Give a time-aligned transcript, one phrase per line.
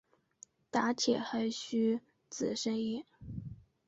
[0.71, 3.05] 打铁还需自身硬。